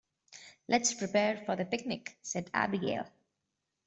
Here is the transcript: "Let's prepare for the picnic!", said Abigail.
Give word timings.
"Let's 0.67 0.95
prepare 0.95 1.37
for 1.45 1.55
the 1.55 1.63
picnic!", 1.63 2.17
said 2.23 2.49
Abigail. 2.55 3.05